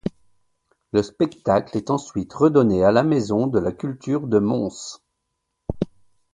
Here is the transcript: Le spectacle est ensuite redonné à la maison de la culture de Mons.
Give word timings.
Le 0.93 1.03
spectacle 1.03 1.77
est 1.77 1.91
ensuite 1.91 2.33
redonné 2.33 2.83
à 2.83 2.91
la 2.91 3.03
maison 3.03 3.45
de 3.45 3.59
la 3.59 3.71
culture 3.71 4.25
de 4.25 4.39
Mons. 4.39 5.03